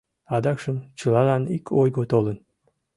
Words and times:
Адакшым 0.35 0.77
чылалан 0.99 1.43
ик 1.57 1.65
ойго 1.81 2.03
толын. 2.11 2.37